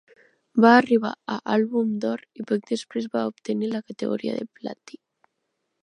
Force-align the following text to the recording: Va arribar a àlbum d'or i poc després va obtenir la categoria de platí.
Va 0.63 0.69
arribar 0.77 1.11
a 1.33 1.35
àlbum 1.57 1.91
d'or 2.05 2.25
i 2.41 2.47
poc 2.53 2.65
després 2.73 3.11
va 3.17 3.27
obtenir 3.33 3.71
la 3.75 3.83
categoria 3.93 4.41
de 4.41 4.49
platí. 4.61 5.03